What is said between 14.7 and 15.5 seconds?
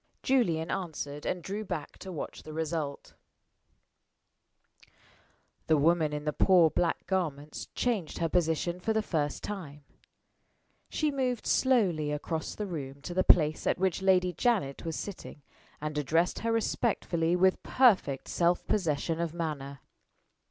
was sitting,